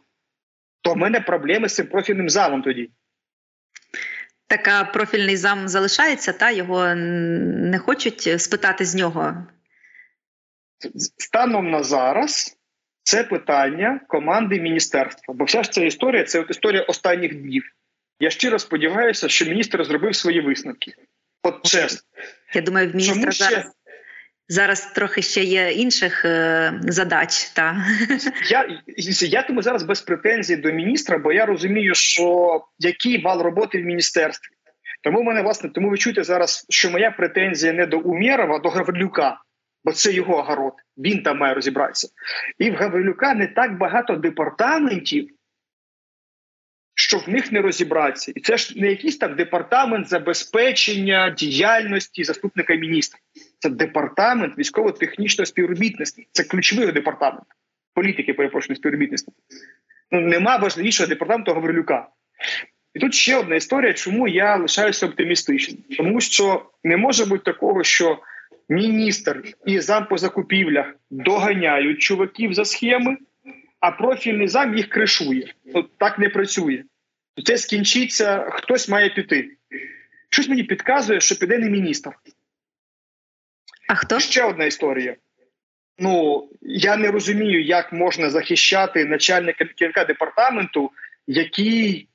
то 0.81 0.93
в 0.93 0.97
мене 0.97 1.21
проблеми 1.21 1.69
з 1.69 1.75
цим 1.75 1.87
профільним 1.87 2.29
замом 2.29 2.61
тоді. 2.61 2.89
Така 4.47 4.83
профільний 4.83 5.37
зам 5.37 5.67
залишається, 5.67 6.33
та 6.33 6.51
його 6.51 6.95
не 6.95 7.79
хочуть 7.79 8.41
спитати 8.41 8.85
з 8.85 8.95
нього. 8.95 9.47
Станом 11.17 11.71
на 11.71 11.83
зараз 11.83 12.57
це 13.03 13.23
питання 13.23 13.99
команди 14.07 14.61
міністерства. 14.61 15.33
Бо 15.33 15.45
вся 15.45 15.63
ж 15.63 15.71
ця 15.71 15.85
історія 15.85 16.23
це 16.23 16.39
от 16.39 16.49
історія 16.49 16.81
останніх 16.83 17.35
днів. 17.35 17.63
Я 18.19 18.29
щиро 18.29 18.59
сподіваюся, 18.59 19.29
що 19.29 19.45
міністр 19.45 19.85
зробив 19.85 20.15
свої 20.15 20.41
висновки. 20.41 20.93
От 21.43 21.65
чесно. 21.65 21.99
Я 22.53 22.61
думаю, 22.61 22.91
в 22.91 22.95
міністра 22.95 23.31
ще... 23.31 23.65
зараз 24.47 24.91
трохи 24.91 25.21
ще 25.21 25.43
є 25.43 25.71
інших 25.71 26.25
е, 26.25 26.73
задач. 26.83 27.45
Та 27.45 27.85
я 28.49 28.81
я 29.21 29.43
тому 29.43 29.61
зараз 29.61 29.83
без 29.83 30.01
претензій 30.01 30.55
до 30.55 30.71
міністра, 30.71 31.17
бо 31.17 31.33
я 31.33 31.45
розумію, 31.45 31.95
що 31.95 32.61
який 32.79 33.21
вал 33.21 33.41
роботи 33.41 33.81
в 33.81 33.85
міністерстві. 33.85 34.55
Тому 35.03 35.21
в 35.21 35.23
мене 35.23 35.41
власне 35.41 35.69
тому 35.69 35.89
ви 35.89 35.97
чуєте 35.97 36.23
зараз, 36.23 36.65
що 36.69 36.91
моя 36.91 37.11
претензія 37.11 37.73
не 37.73 37.85
до 37.85 37.99
Умєрова, 37.99 38.55
а 38.55 38.59
до 38.59 38.69
Гаврилюка 38.69 39.37
бо 39.83 39.91
це 39.91 40.13
його 40.13 40.37
огород. 40.37 40.73
Він 40.97 41.23
там 41.23 41.37
має 41.37 41.53
розібратися. 41.53 42.07
І 42.59 42.71
в 42.71 42.75
Гаврилюка 42.75 43.33
не 43.33 43.47
так 43.47 43.77
багато 43.77 44.15
департаментів, 44.15 45.29
що 46.95 47.17
в 47.17 47.29
них 47.29 47.51
не 47.51 47.61
розібратися. 47.61 48.31
І 48.35 48.39
це 48.39 48.57
ж 48.57 48.79
не 48.81 48.87
якийсь 48.87 49.17
там 49.17 49.35
департамент 49.35 50.09
забезпечення 50.09 51.29
діяльності 51.29 52.23
заступника 52.23 52.75
міністра. 52.75 53.19
Це 53.63 53.69
департамент 53.69 54.57
військово-технічного 54.57 55.45
співробітництва. 55.45 56.23
Це 56.31 56.43
ключовий 56.43 56.91
департамент 56.91 57.43
політики, 57.93 58.33
перепрошую, 58.33 58.75
співробітництва. 58.75 59.33
Ну, 60.11 60.21
Нема 60.21 60.57
важливішого 60.57 61.07
департаменту 61.07 61.53
Гаврилюка. 61.53 62.07
І 62.93 62.99
тут 62.99 63.13
ще 63.13 63.37
одна 63.37 63.55
історія, 63.55 63.93
чому 63.93 64.27
я 64.27 64.55
лишаюся 64.55 65.05
оптимістичним. 65.05 65.77
Тому 65.97 66.21
що 66.21 66.65
не 66.83 66.97
може 66.97 67.25
бути 67.25 67.51
такого, 67.51 67.83
що 67.83 68.19
міністр 68.69 69.43
і 69.65 69.79
зам 69.79 70.07
по 70.07 70.17
закупівлях 70.17 70.95
доганяють 71.09 72.01
чуваків 72.01 72.53
за 72.53 72.65
схеми, 72.65 73.17
а 73.79 73.91
профільний 73.91 74.47
зам 74.47 74.77
їх 74.77 74.89
кришує. 74.89 75.53
Ну, 75.75 75.83
Так 75.97 76.19
не 76.19 76.29
працює. 76.29 76.83
Це 77.45 77.57
скінчиться, 77.57 78.47
хтось 78.49 78.89
має 78.89 79.09
піти. 79.09 79.49
Щось 80.29 80.49
мені 80.49 80.63
підказує, 80.63 81.19
що 81.19 81.35
піде 81.35 81.57
не 81.57 81.69
міністр. 81.69 82.11
А 83.87 83.95
хто? 83.95 84.19
Ще 84.19 84.43
одна 84.43 84.65
історія. 84.65 85.15
Ну, 85.97 86.43
я 86.61 86.97
не 86.97 87.11
розумію, 87.11 87.63
як 87.63 87.93
можна 87.93 88.29
захищати 88.29 89.05
начальника 89.05 89.65
керівника 89.65 90.05
департаменту, 90.05 90.91
який 91.27 92.09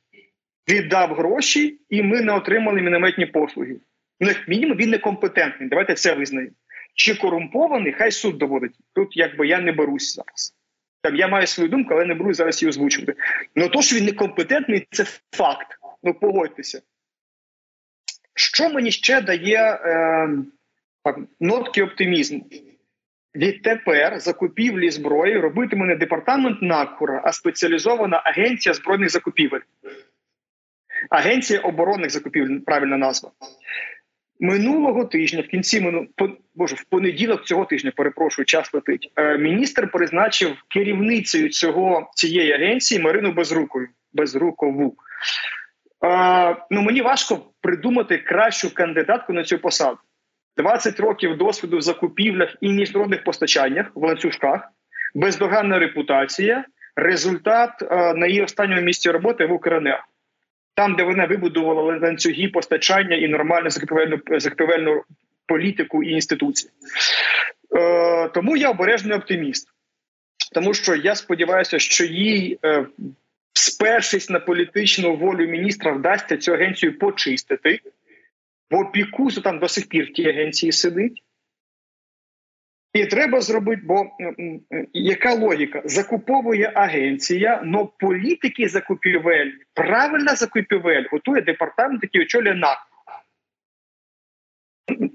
віддав 0.69 1.15
гроші, 1.15 1.81
і 1.91 2.03
ми 2.03 2.21
не 2.21 2.33
отримали 2.33 2.83
мінометні 2.83 3.27
послуги. 3.27 3.77
Ну, 4.21 4.29
як 4.29 4.49
мінімум, 4.49 4.77
він 4.77 4.91
некомпетентний. 4.91 5.69
Давайте 5.69 5.95
це 5.95 6.15
визнаємо. 6.15 6.53
Чи 6.95 7.15
корумпований, 7.15 7.93
хай 7.93 8.13
суд 8.13 8.39
доводить. 8.39 8.75
Тут 8.95 9.17
якби 9.17 9.47
я 9.47 9.61
не 9.61 9.73
берусь 9.73 10.15
зараз. 10.15 10.55
Там 11.03 11.17
я 11.17 11.29
маю 11.29 11.47
свою 11.47 11.71
думку, 11.71 11.95
але 11.95 12.05
не 12.05 12.15
берусь 12.15 12.37
зараз 12.37 12.63
її 12.63 12.71
озвучувати. 12.71 13.15
Ну 13.55 13.69
то, 13.69 13.83
що 13.83 13.97
він 13.97 14.05
некомпетентний, 14.05 14.87
це 14.91 15.05
факт. 15.33 15.79
Ну 16.03 16.15
погодьтеся. 16.15 16.83
Що 18.35 18.71
мені 18.71 18.91
ще 18.91 19.21
дає 19.21 19.59
е, 19.59 20.29
нотки 21.41 21.83
оптимізму? 21.83 22.47
Відтепер 23.35 24.21
закупівлі 24.21 24.91
зброї 24.91 25.39
робитиме 25.39 25.87
не 25.87 25.97
департамент 25.97 26.63
НАКУРа, 26.63 27.23
а 27.25 27.33
спеціалізована 27.33 28.23
агенція 28.25 28.75
збройних 28.75 29.11
закупівель. 29.11 29.61
Агенція 31.11 31.61
оборонних 31.61 32.11
закупівель 32.11 32.59
правильна 32.59 32.97
назва. 32.97 33.31
Минулого 34.41 35.05
тижня, 35.05 35.43
в 35.43 35.47
кінці 35.47 35.81
мину... 35.81 36.07
боже, 36.55 36.75
в 36.75 36.85
понеділок 36.85 37.45
цього 37.45 37.65
тижня, 37.65 37.93
перепрошую, 37.97 38.47
час 38.47 38.75
летить. 38.75 39.13
Е, 39.17 39.39
міністр 39.39 39.91
призначив 39.91 40.57
керівницею 40.69 41.49
цього 41.49 42.11
цієї 42.15 42.53
агенції 42.53 43.01
Марину 43.01 43.33
Безрукою. 43.33 43.89
Безрукову. 44.13 44.97
Е, 46.05 46.57
ну 46.71 46.83
мені 46.83 47.03
важко 47.03 47.41
придумати 47.61 48.19
кращу 48.19 48.75
кандидатку 48.75 49.33
на 49.33 49.45
цю 49.45 49.59
посаду. 49.59 49.99
20 50.59 51.01
років 51.01 51.37
досвіду 51.37 51.79
в 51.79 51.83
закупівлях 51.83 52.57
і 52.61 52.73
міжнародних 52.73 53.25
постачаннях 53.25 53.87
в 53.95 54.05
ланцюжках, 54.05 54.61
бездоганна 55.15 55.79
репутація. 55.79 56.65
Результат 56.97 57.71
е, 57.83 58.15
на 58.15 58.27
її 58.27 58.43
останньому 58.43 58.81
місці 58.81 59.11
роботи 59.11 59.47
в 59.47 59.53
Укренерго 59.53 60.05
там, 60.79 60.95
де 60.95 61.03
вона 61.03 61.27
вибудувала 61.27 61.99
ланцюги 61.99 62.49
постачання 62.49 63.17
і 63.17 63.29
нормальну 63.29 63.71
закупівельну 63.71 64.19
закупівельну 64.31 65.03
політику 65.47 66.03
і 66.03 66.11
інституції. 66.11 66.71
Е, 67.77 68.29
Тому 68.29 68.57
я 68.57 68.71
обережний 68.71 69.17
оптиміст, 69.17 69.69
тому 70.55 70.75
що 70.75 70.95
я 70.95 71.15
сподіваюся, 71.15 71.79
що 71.79 72.05
їй, 72.05 72.59
е, 72.65 72.87
спершись 73.53 74.31
на 74.31 74.41
політичну 74.41 75.17
волю 75.17 75.47
міністра, 75.47 75.93
вдасться 75.93 76.37
цю 76.37 76.53
агенцію 76.53 76.99
почистити, 76.99 77.81
бо 78.71 78.91
пікусу 78.91 79.41
там 79.41 79.59
до 79.59 79.69
сих 79.69 79.89
пір 79.89 80.05
в 80.05 80.13
тій 80.13 80.29
агенції 80.29 80.73
сидить. 80.73 81.25
І 82.93 83.07
треба 83.07 83.41
зробити, 83.41 83.83
бо 83.85 84.07
яка 84.93 85.35
логіка? 85.35 85.83
Закуповує 85.85 86.73
агенція, 86.75 87.63
але 87.65 87.87
політики 87.99 88.69
закупівель, 88.69 89.51
правильна 89.75 90.35
закупівель 90.35 91.05
готує 91.13 91.43
департамент, 91.43 92.03
який 92.03 92.23
очолює 92.23 92.55
НАК. 92.55 92.79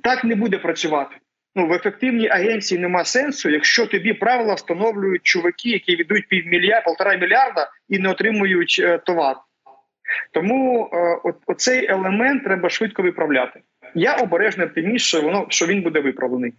Так 0.04 0.24
не 0.24 0.36
буде 0.36 0.58
працювати. 0.58 1.16
Ну, 1.56 1.68
в 1.68 1.74
ефективній 1.74 2.30
агенції 2.30 2.82
нема 2.82 3.06
сенсу, 3.06 3.50
якщо 3.50 3.88
тобі 3.88 4.14
правила 4.14 4.54
встановлюють 4.54 5.24
чуваки, 5.24 5.70
які 5.70 5.96
віддають 5.96 6.28
півмільярда, 6.28 6.82
полтора 6.82 7.16
мільярда 7.16 7.72
і 7.90 8.00
не 8.00 8.10
отримують 8.10 8.82
е, 8.84 8.98
товар. 8.98 9.36
Тому 10.32 10.90
е, 10.94 11.34
оцей 11.46 11.86
елемент 11.92 12.44
треба 12.44 12.70
швидко 12.70 13.04
виправляти. 13.04 13.60
Я 13.96 14.16
обережний 14.16 14.68
оптиміст, 14.68 15.06
що 15.06 15.22
воно 15.22 15.46
що 15.50 15.66
він 15.66 15.82
буде 15.82 16.00
виправлений. 16.00 16.54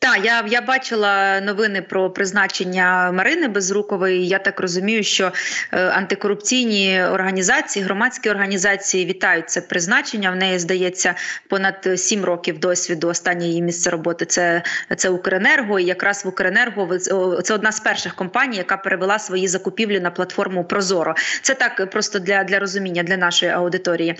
Так, 0.00 0.24
я 0.24 0.44
я 0.48 0.60
бачила 0.60 1.40
новини 1.40 1.82
про 1.82 2.10
призначення 2.10 3.12
Марини 3.12 3.48
Безрукової. 3.48 4.28
Я 4.28 4.38
так 4.38 4.60
розумію, 4.60 5.02
що 5.02 5.32
е, 5.72 5.86
антикорупційні 5.86 7.02
організації, 7.02 7.84
громадські 7.84 8.30
організації 8.30 9.06
вітають 9.06 9.50
це 9.50 9.60
призначення. 9.60 10.30
В 10.30 10.36
неї 10.36 10.58
здається 10.58 11.14
понад 11.48 11.88
сім 11.96 12.24
років 12.24 12.58
досвіду. 12.58 13.08
Останнє 13.08 13.46
її 13.46 13.62
місце 13.62 13.90
роботи 13.90 14.24
це 14.24 14.62
це 14.96 15.08
Укренерго. 15.08 15.80
І 15.80 15.84
якраз 15.84 16.24
в 16.24 16.28
Укренерго 16.28 16.98
це 17.42 17.54
одна 17.54 17.72
з 17.72 17.80
перших 17.80 18.14
компаній, 18.14 18.56
яка 18.56 18.76
перевела 18.76 19.18
свої 19.18 19.48
закупівлі 19.48 20.00
на 20.00 20.10
платформу 20.10 20.64
Прозоро. 20.64 21.14
Це 21.42 21.54
так 21.54 21.90
просто 21.90 22.18
для 22.18 22.44
для 22.44 22.58
розуміння 22.58 23.02
для 23.02 23.16
нашої 23.16 23.52
аудиторії. 23.52 24.14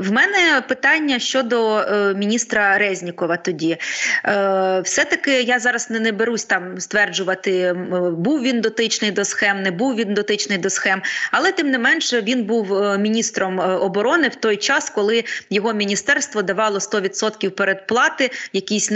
В 0.00 0.10
мене 0.10 0.62
питання 0.68 1.18
щодо 1.18 1.78
е, 1.78 2.14
міністра 2.14 2.78
Резнікова 2.78 3.36
тоді. 3.36 3.78
Е, 4.24 4.80
все-таки 4.80 5.42
я 5.42 5.58
зараз 5.58 5.90
не, 5.90 6.00
не 6.00 6.12
берусь 6.12 6.44
там 6.44 6.80
стверджувати, 6.80 7.72
був 8.12 8.42
він 8.42 8.60
дотичний 8.60 9.10
до 9.10 9.24
схем, 9.24 9.62
не 9.62 9.70
був 9.70 9.94
він 9.94 10.14
дотичний 10.14 10.58
до 10.58 10.70
схем, 10.70 11.02
але 11.32 11.52
тим 11.52 11.70
не 11.70 11.78
менше 11.78 12.22
він 12.22 12.44
був 12.44 12.74
е, 12.74 12.98
міністром 12.98 13.60
е, 13.60 13.64
оборони 13.64 14.28
в 14.28 14.34
той 14.34 14.56
час, 14.56 14.90
коли 14.90 15.24
його 15.50 15.72
міністерство 15.72 16.42
давало 16.42 16.78
100% 16.78 17.48
передплати 17.48 18.30
якійсь 18.52 18.90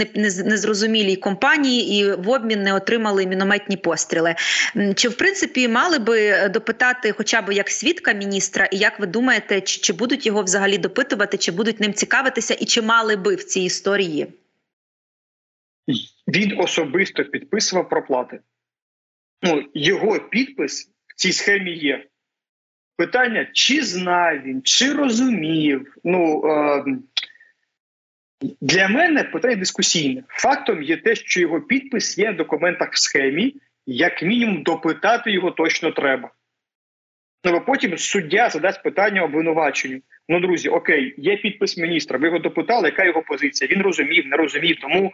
незрозумілій 0.45 1.15
компанії 1.15 1.99
і 1.99 2.11
в 2.11 2.29
обмін 2.29 2.63
не 2.63 2.73
отримали 2.73 3.25
мінометні 3.25 3.77
постріли. 3.77 4.35
Чи 4.95 5.09
в 5.09 5.17
принципі 5.17 5.67
мали 5.67 5.99
би 5.99 6.49
допитати, 6.49 7.11
хоча 7.11 7.41
б 7.41 7.53
як 7.53 7.69
свідка 7.69 8.13
міністра, 8.13 8.65
і 8.65 8.77
як 8.77 8.99
ви 8.99 9.05
думаєте, 9.05 9.61
чи, 9.61 9.79
чи 9.81 9.93
будуть 9.93 10.25
його 10.25 10.43
взагалі 10.43 10.77
допитувати, 10.77 11.37
чи 11.37 11.51
будуть 11.51 11.79
ним 11.79 11.93
цікавитися, 11.93 12.53
і 12.53 12.65
чи 12.65 12.81
мали 12.81 13.15
би 13.15 13.35
в 13.35 13.43
цій 13.43 13.61
історії? 13.61 14.27
Він 16.27 16.59
особисто 16.59 17.25
підписував 17.25 17.89
проплати. 17.89 18.39
Ну, 19.41 19.63
Його 19.73 20.19
підпис 20.19 20.91
в 21.07 21.15
цій 21.15 21.33
схемі 21.33 21.71
є. 21.71 22.07
Питання, 22.97 23.47
чи 23.53 23.81
знав 23.83 24.41
він, 24.41 24.61
чи 24.63 24.93
розумів. 24.93 25.97
Ну, 26.03 26.41
е, 26.45 26.85
Для 28.61 28.87
мене 28.87 29.23
питання 29.23 29.55
дискусійне. 29.55 30.23
Фактом 30.27 30.83
є 30.83 30.97
те, 30.97 31.15
що 31.15 31.41
його 31.41 31.61
підпис 31.61 32.17
є 32.17 32.31
в 32.31 32.35
документах 32.35 32.93
в 32.93 32.97
схемі, 32.97 33.55
як 33.85 34.23
мінімум 34.23 34.63
допитати 34.63 35.31
його 35.31 35.51
точно 35.51 35.91
треба. 35.91 36.31
Ну, 37.43 37.51
бо 37.51 37.61
потім 37.61 37.97
суддя 37.97 38.49
задасть 38.49 38.83
питання 38.83 39.23
обвинуваченню. 39.23 40.01
Ну, 40.29 40.39
друзі, 40.39 40.69
окей, 40.69 41.15
є 41.17 41.37
підпис 41.37 41.77
міністра. 41.77 42.19
Ви 42.19 42.27
його 42.27 42.39
допитали, 42.39 42.87
яка 42.87 43.05
його 43.05 43.21
позиція? 43.21 43.67
Він 43.71 43.81
розумів, 43.81 44.27
не 44.27 44.37
розумів. 44.37 44.77
Тому 44.81 45.11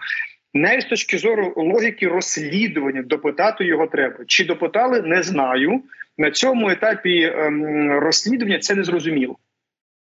навіть 0.53 0.81
з 0.81 0.89
точки 0.89 1.17
зору 1.17 1.53
логіки 1.55 2.07
розслідування 2.07 3.01
допитати 3.01 3.65
його 3.65 3.87
треба. 3.87 4.25
Чи 4.27 4.45
допитали, 4.45 5.01
не 5.01 5.23
знаю. 5.23 5.83
На 6.17 6.31
цьому 6.31 6.69
етапі 6.69 7.23
ем, 7.23 7.91
розслідування 7.91 8.59
це 8.59 8.75
не 8.75 8.83
зрозуміло. 8.83 9.37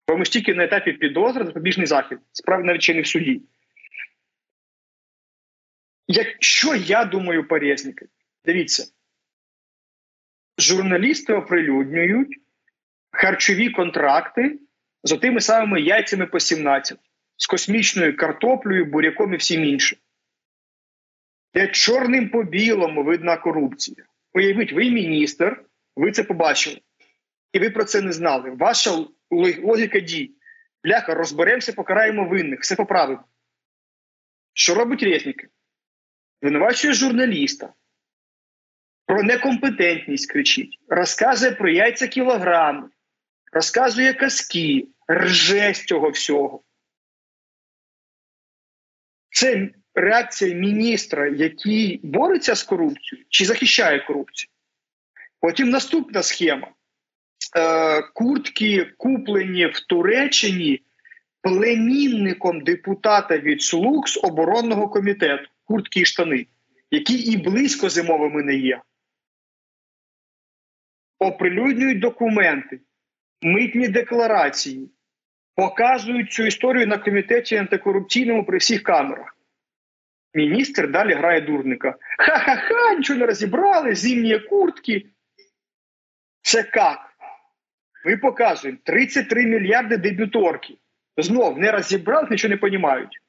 Бо 0.08 0.18
ми 0.18 0.25
ж 0.25 0.32
тільки 0.32 0.54
на 0.54 0.64
етапі 0.64 0.94
підозри 0.94 1.46
запобіжний 1.46 1.88
захід, 1.88 2.18
справді 2.32 2.68
навіть 2.68 2.82
чи 2.82 2.94
не 2.94 3.02
в 3.02 3.08
суді. 3.08 3.42
Якщо 6.08 6.75
я 6.75 7.06
думаю, 7.06 7.48
порізники, 7.48 8.06
дивіться, 8.46 8.88
журналісти 10.58 11.34
оприлюднюють 11.34 12.38
харчові 13.12 13.70
контракти 13.70 14.60
з 15.04 15.18
тими 15.18 15.42
самими 15.42 15.82
яйцями 15.82 16.25
по 16.25 16.40
17, 16.40 16.98
з 17.38 17.48
космічною 17.48 18.18
картоплею, 18.18 18.86
буряком 18.86 19.34
і 19.34 19.38
всім 19.38 19.66
іншим. 19.66 20.00
Де 21.55 21.68
чорним 21.68 22.29
по 22.29 22.44
білому 22.44 23.03
видна 23.03 23.37
корупція. 23.37 24.05
Уявіть, 24.33 24.74
ви 24.74 24.89
міністр, 24.89 25.65
ви 25.96 26.11
це 26.11 26.24
побачили, 26.24 26.81
і 27.53 27.59
ви 27.59 27.70
про 27.70 27.83
це 27.83 28.01
не 28.01 28.11
знали. 28.11 28.50
Ваша 28.50 29.05
логіка 29.63 30.00
дій. 30.00 30.31
Бляха, 30.83 31.13
розберемося, 31.13 31.74
покараємо 31.74 32.27
винних, 32.27 32.61
все 32.61 32.75
поправимо. 32.75 33.24
Що 34.53 34.75
робить 34.75 35.03
Резники? 35.03 35.48
Винувачує 36.41 36.94
журналіста, 36.94 37.74
про 39.05 39.24
некомпетентність 39.24 40.31
кричить, 40.31 40.79
розказує 40.87 41.51
про 41.51 41.70
яйця 41.70 42.07
кілограми, 42.07 42.89
розказує 43.51 44.13
казки, 44.13 44.87
рже 45.11 45.74
з 45.74 45.85
цього 45.85 46.09
всього. 46.09 46.63
Це 49.29 49.70
реакція 49.96 50.55
міністра, 50.55 51.27
який 51.27 52.00
бореться 52.03 52.55
з 52.55 52.64
корупцією 52.64 53.25
чи 53.29 53.46
захищає 53.46 54.00
корупцію. 54.00 54.50
Потім 55.40 55.70
наступна 55.70 56.24
схема. 56.24 56.68
Е, 57.58 58.01
Куртки 58.01 58.86
куплені 58.98 59.66
в 59.66 59.79
Туреччині 59.79 60.81
племінником 61.42 62.62
депутата 62.62 63.38
від 63.38 63.62
слуг 63.62 64.08
з 64.08 64.20
оборонного 64.24 64.90
комітету, 64.90 65.50
куртки 65.64 66.00
і 66.00 66.05
штани, 66.05 66.48
які 66.92 67.14
і 67.14 67.38
близько 67.38 67.90
зимовими 67.90 68.44
не 68.44 68.55
є. 68.55 68.81
Оприлюднюють 71.20 72.00
документи, 72.00 72.79
митні 73.42 73.88
декларації, 73.88 74.90
показують 75.55 76.31
цю 76.31 76.44
історію 76.44 76.88
на 76.88 76.98
комітеті 76.98 77.55
антикорупційному 77.55 78.46
при 78.46 78.58
всіх 78.58 78.84
камерах. 78.84 79.34
Міністр 80.35 80.91
далі 80.91 81.13
грає 81.13 81.41
дурника. 81.41 81.95
Ха-ха-ха, 82.17 82.93
нічого 82.93 83.19
не 83.19 83.25
розібрали, 83.25 83.95
зимні 83.95 84.39
куртки. 84.39 85.05
Це 86.41 86.57
як? 86.75 87.00
Ми 88.05 88.17
показуємо 88.17 88.79
33 88.83 89.45
мільярди 89.45 89.98
дебюторки. 89.98 90.77
Знов 91.17 91.57
не 91.57 91.71
розібрали, 91.71 92.27
нічого 92.31 92.55
не 92.55 92.59
розуміють. 92.61 93.21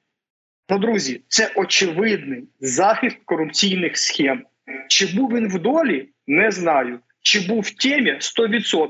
Ну, 0.68 0.78
друзі, 0.78 1.22
це 1.28 1.52
очевидний 1.54 2.48
захист 2.60 3.16
корупційних 3.24 3.98
схем. 3.98 4.46
Чи 4.88 5.06
був 5.16 5.32
він 5.32 5.48
в 5.48 5.58
долі, 5.58 6.08
не 6.26 6.50
знаю. 6.50 7.00
Чи 7.22 7.40
був 7.40 7.60
в 7.60 7.70
темі 7.70 8.12
100%. 8.12 8.88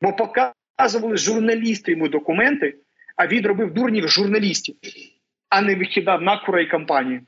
Бо 0.00 0.12
показували 0.12 1.16
журналісти 1.16 1.92
йому 1.92 2.08
документи, 2.08 2.74
а 3.16 3.26
він 3.26 3.46
робив 3.46 3.74
дурнів 3.74 4.08
журналістів 4.08 4.76
а 5.48 5.60
не 5.60 5.74
викидав 5.74 6.22
на 6.22 6.36
курей 6.36 6.66
компанії. 6.66 7.20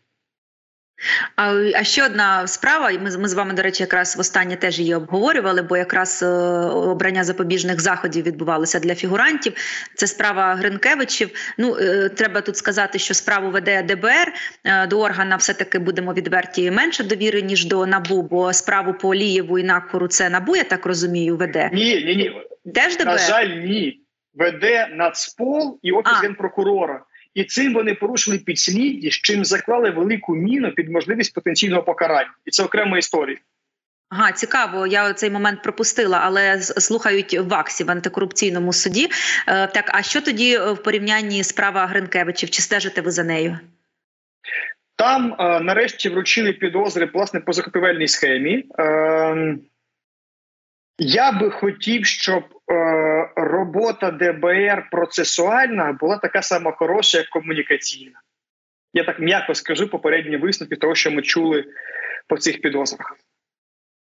А 1.36 1.54
а 1.74 1.84
ще 1.84 2.04
одна 2.04 2.46
справа, 2.46 2.90
ми 2.90 3.18
ми 3.18 3.28
з 3.28 3.34
вами, 3.34 3.54
до 3.54 3.62
речі, 3.62 3.82
якраз 3.82 4.16
в 4.16 4.20
останнє 4.20 4.56
теж 4.56 4.78
її 4.78 4.94
обговорювали, 4.94 5.62
бо 5.62 5.76
якраз 5.76 6.22
е, 6.22 6.26
обрання 6.66 7.24
запобіжних 7.24 7.80
заходів 7.80 8.24
відбувалося 8.24 8.80
для 8.80 8.94
фігурантів. 8.94 9.52
Це 9.94 10.06
справа 10.06 10.54
Гринкевичів. 10.54 11.30
Ну 11.58 11.76
е, 11.76 12.08
треба 12.08 12.40
тут 12.40 12.56
сказати, 12.56 12.98
що 12.98 13.14
справу 13.14 13.50
веде 13.50 13.82
ДБР. 13.82 14.32
Е, 14.64 14.86
до 14.86 15.00
органа 15.00 15.36
все-таки 15.36 15.78
будемо 15.78 16.12
відверті 16.12 16.70
менше 16.70 17.04
довіри, 17.04 17.42
ніж 17.42 17.64
до 17.64 17.86
НАБУ, 17.86 18.22
бо 18.22 18.52
справу 18.52 18.94
по 18.94 19.08
Олієву 19.08 19.58
і 19.58 19.62
Накору 19.62 20.08
це 20.08 20.30
НАБУ, 20.30 20.56
я 20.56 20.64
так 20.64 20.86
розумію, 20.86 21.36
веде. 21.36 21.70
Ні, 21.72 22.04
ні, 22.04 22.16
ні. 22.16 22.32
Теж 22.74 22.96
ДБР? 22.96 23.06
На 23.06 23.18
жаль, 23.18 23.48
ні. 23.48 24.00
Веде 24.34 24.88
Нацпол 24.92 25.78
і 25.82 25.92
офіс 25.92 26.22
генпрокурора 26.22 27.04
і 27.34 27.44
цим 27.44 27.74
вони 27.74 27.94
порушили 27.94 28.38
підслідність, 28.38 29.22
чим 29.22 29.44
заклали 29.44 29.90
велику 29.90 30.34
міну 30.34 30.72
під 30.72 30.90
можливість 30.90 31.34
потенційного 31.34 31.82
покарання, 31.82 32.34
і 32.44 32.50
це 32.50 32.64
окрема 32.64 32.98
історія. 32.98 33.38
Ага, 34.10 34.32
цікаво. 34.32 34.86
Я 34.86 35.12
цей 35.12 35.30
момент 35.30 35.62
пропустила, 35.62 36.20
але 36.22 36.60
слухають 36.60 37.34
в 37.34 37.48
ВАКСі 37.48 37.84
в 37.84 37.90
антикорупційному 37.90 38.72
суді. 38.72 39.08
Е, 39.46 39.66
так, 39.66 39.90
а 39.94 40.02
що 40.02 40.20
тоді 40.20 40.58
в 40.58 40.76
порівнянні 40.76 41.44
справа 41.44 41.86
Гринкевичів? 41.86 42.50
Чи 42.50 42.62
стежите 42.62 43.00
ви 43.00 43.10
за 43.10 43.24
нею? 43.24 43.58
Там 44.96 45.36
е, 45.38 45.60
нарешті 45.60 46.08
вручили 46.08 46.52
підозри 46.52 47.10
власне 47.14 47.40
по 47.40 47.52
закупівельній 47.52 48.08
схемі. 48.08 48.64
Е, 48.78 49.56
я 51.02 51.32
би 51.32 51.50
хотів, 51.50 52.06
щоб 52.06 52.44
е, 52.44 53.28
робота 53.36 54.10
ДБР 54.10 54.88
процесуальна 54.90 55.92
була 55.92 56.16
така 56.16 56.42
сама 56.42 56.72
хороша, 56.72 57.18
як 57.18 57.28
комунікаційна. 57.28 58.20
Я 58.94 59.04
так 59.04 59.20
м'яко 59.20 59.54
скажу 59.54 59.88
попередні 59.88 60.36
висновки 60.36 60.76
того, 60.76 60.94
що 60.94 61.10
ми 61.10 61.22
чули 61.22 61.64
по 62.28 62.36
цих 62.36 62.60
підозрах. 62.60 63.16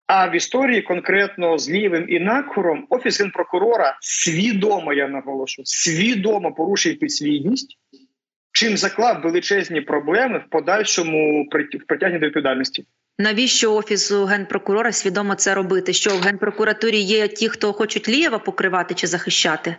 А 0.07 0.27
в 0.27 0.35
історії 0.35 0.81
конкретно 0.81 1.57
з 1.57 1.69
Лівим 1.69 2.05
і 2.09 2.19
Накхуром 2.19 2.87
офіс 2.89 3.19
генпрокурора 3.21 3.97
свідомо, 4.01 4.93
я 4.93 5.07
наголошу, 5.07 5.61
свідомо 5.65 6.53
порушив 6.53 6.99
підслідність 6.99 7.77
чим 8.53 8.77
заклав 8.77 9.21
величезні 9.21 9.81
проблеми 9.81 10.43
в 10.47 10.49
подальшому 10.49 11.43
в 11.43 11.85
притягненні 11.87 12.19
до 12.19 12.25
відповідальності. 12.25 12.85
Навіщо 13.19 13.75
офісу 13.75 14.25
генпрокурора 14.25 14.91
свідомо 14.91 15.35
це 15.35 15.55
робити? 15.55 15.93
Що 15.93 16.17
в 16.17 16.21
генпрокуратурі 16.21 16.97
є 16.97 17.27
ті, 17.27 17.49
хто 17.49 17.73
хочуть 17.73 18.09
Лієва 18.09 18.39
покривати 18.39 18.93
чи 18.93 19.07
захищати? 19.07 19.75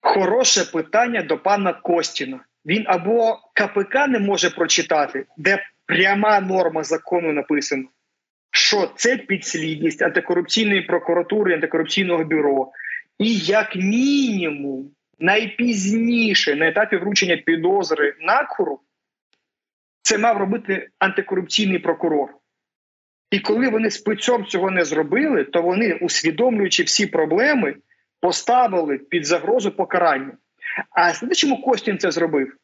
Хороше 0.00 0.64
питання 0.64 1.22
до 1.22 1.38
пана 1.38 1.72
Костіна. 1.72 2.40
Він 2.66 2.84
або 2.86 3.38
КПК 3.54 3.94
не 4.08 4.18
може 4.18 4.50
прочитати, 4.50 5.26
де 5.36 5.66
пряма 5.86 6.40
норма 6.40 6.84
закону 6.84 7.32
написана, 7.32 7.84
що 8.50 8.92
це 8.96 9.16
підслідність 9.16 10.02
антикорупційної 10.02 10.82
прокуратури, 10.82 11.54
антикорупційного 11.54 12.24
бюро, 12.24 12.70
і 13.18 13.36
як 13.38 13.76
мінімум, 13.76 14.90
найпізніше 15.18 16.56
на 16.56 16.68
етапі 16.68 16.96
вручення 16.96 17.36
підозри 17.36 18.14
накору, 18.20 18.80
це 20.02 20.18
мав 20.18 20.36
робити 20.36 20.88
антикорупційний 20.98 21.78
прокурор. 21.78 22.37
І 23.30 23.40
коли 23.40 23.68
вони 23.68 23.90
спецом 23.90 24.46
цього 24.46 24.70
не 24.70 24.84
зробили, 24.84 25.44
то 25.44 25.62
вони, 25.62 25.94
усвідомлюючи 25.94 26.82
всі 26.82 27.06
проблеми, 27.06 27.76
поставили 28.20 28.98
під 28.98 29.26
загрозу 29.26 29.70
покарання. 29.70 30.32
А 30.90 31.12
знаєте, 31.12 31.34
чому 31.34 31.62
Костін 31.62 31.98
це 31.98 32.10
зробив? 32.10 32.56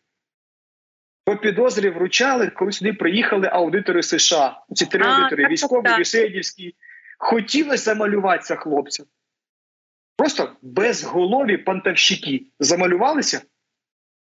По 1.25 1.37
підозрі 1.37 1.91
вручали, 1.91 2.51
коли 2.51 2.73
сюди 2.73 2.93
приїхали 2.93 3.49
аудитори 3.53 4.03
США. 4.03 4.61
Ці 4.75 4.87
три 4.87 5.05
аудитори: 5.05 5.57
так, 5.57 5.71
так. 5.85 6.01
Хотілося 7.19 7.83
замалюватися 7.83 8.57
хлопцям. 8.57 9.07
Просто 10.17 10.57
безголові 10.63 11.57
пантовщики 11.57 12.47
замалювалися. 12.61 13.41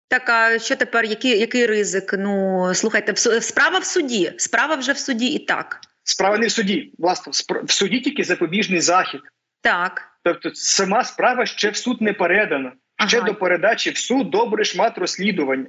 Так, 0.09 0.29
а 0.29 0.59
що 0.59 0.77
тепер? 0.77 1.05
Який, 1.05 1.39
який 1.39 1.67
ризик? 1.67 2.15
Ну 2.19 2.71
слухайте, 2.75 3.17
справа 3.41 3.79
в 3.79 3.85
суді. 3.85 4.33
Справа 4.37 4.75
вже 4.75 4.93
в 4.93 4.99
суді 4.99 5.27
і 5.27 5.39
так. 5.39 5.81
Справа 6.05 6.39
не 6.39 6.47
в 6.47 6.51
суді. 6.51 6.93
Власне, 6.99 7.33
в 7.65 7.71
суді 7.73 8.01
тільки 8.01 8.25
запобіжний 8.25 8.81
захід. 8.81 9.21
Так. 9.63 10.03
Тобто, 10.25 10.51
сама 10.55 11.05
справа 11.05 11.47
ще 11.47 11.71
в 11.71 11.77
суд 11.77 12.03
не 12.03 12.13
передана. 12.13 12.73
Ще 13.09 13.19
Ага. 13.19 13.27
до 13.27 13.35
передачі 13.35 13.91
в 13.91 13.99
суд 13.99 14.31
добрий 14.31 14.65
шмат 14.65 14.99
розслідування. 14.99 15.67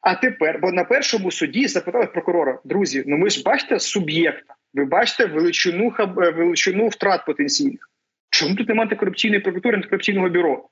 А 0.00 0.14
тепер, 0.14 0.58
бо 0.62 0.72
на 0.72 0.84
першому 0.84 1.30
суді 1.30 1.68
запитали 1.68 2.06
прокурора: 2.06 2.58
друзі, 2.64 3.04
ну 3.06 3.20
ви 3.20 3.30
ж 3.30 3.42
бачите 3.42 3.80
суб'єкта, 3.80 4.54
ви 4.74 4.84
бачите 4.84 5.26
величину 5.26 5.90
хаб- 5.90 6.24
е, 6.24 6.30
величину 6.30 6.88
втрат 6.88 7.26
потенційних. 7.26 7.90
Чому 8.30 8.54
тут 8.54 8.68
немає 8.68 8.84
антикорупційної 8.84 9.40
прокуратури, 9.40 9.76
антикорупційного 9.76 10.28
бюро? 10.28 10.68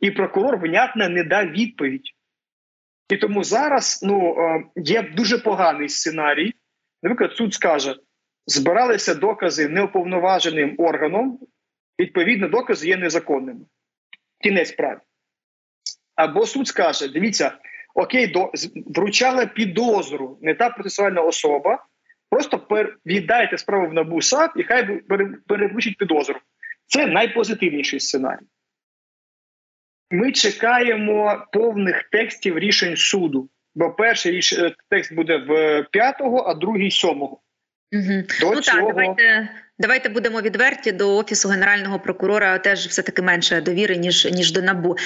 І 0.00 0.10
прокурор 0.10 0.56
внятно 0.56 1.08
не 1.08 1.24
дав 1.24 1.46
відповідь. 1.50 2.10
І 3.10 3.16
тому 3.16 3.44
зараз 3.44 4.00
ну, 4.02 4.36
е, 4.38 4.64
є 4.76 5.02
дуже 5.02 5.38
поганий 5.38 5.88
сценарій. 5.88 6.54
Наприклад, 7.02 7.32
суд 7.36 7.54
скаже: 7.54 7.96
збиралися 8.46 9.14
докази 9.14 9.68
неуповноваженим 9.68 10.74
органом, 10.78 11.38
відповідно, 12.00 12.48
докази 12.48 12.88
є 12.88 12.96
незаконними. 12.96 13.60
Кінець 14.42 14.68
справи. 14.68 15.00
Або 16.14 16.46
суд 16.46 16.68
скаже: 16.68 17.08
дивіться, 17.08 17.58
окей, 17.94 18.26
до, 18.26 18.52
вручала 18.86 19.46
підозру 19.46 20.38
не 20.42 20.54
та 20.54 20.70
процесуальна 20.70 21.20
особа, 21.20 21.84
просто 22.30 22.58
пер, 22.58 22.98
віддайте 23.06 23.58
справу 23.58 23.86
в 23.86 23.94
НАБУ 23.94 24.22
САП 24.22 24.52
і 24.56 24.62
хай 24.62 25.00
перевручить 25.46 25.98
підозру. 25.98 26.40
Це 26.86 27.06
найпозитивніший 27.06 28.00
сценарій. 28.00 28.46
Ми 30.10 30.32
чекаємо 30.32 31.46
повних 31.52 32.02
текстів 32.02 32.58
рішень 32.58 32.96
суду. 32.96 33.48
Бо 33.74 33.90
перший 33.90 34.40
е, 34.52 34.74
текст 34.90 35.14
буде 35.14 35.36
в 35.36 35.82
п'ятого, 35.90 36.38
а 36.38 36.54
другий 36.54 36.90
сьомого. 36.90 37.40
Угу. 37.92 38.22
До 38.40 38.50
ну 38.54 38.60
цього 38.60 38.78
так, 38.78 38.88
давайте, 38.88 39.48
давайте 39.78 40.08
будемо 40.08 40.40
відверті. 40.40 40.92
До 40.92 41.16
офісу 41.16 41.48
генерального 41.48 41.98
прокурора 41.98 42.58
теж 42.58 42.86
все 42.86 43.02
таки 43.02 43.22
менше 43.22 43.60
довіри 43.60 43.96
ніж 43.96 44.24
ніж 44.32 44.52
до 44.52 44.62
набу. 44.62 44.96